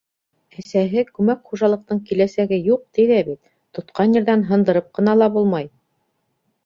Әсәһе 0.61 1.03
күмәк 1.17 1.43
хужалыҡтың 1.51 1.99
киләсәге 2.11 2.59
юҡ, 2.69 2.81
ти 2.97 3.07
ҙә 3.11 3.21
бит- 3.29 3.41
тотҡан 3.79 4.17
ерҙән 4.21 4.47
һындырып 4.51 4.89
ҡына 5.01 5.15
ла 5.21 5.29
булмай. 5.37 5.69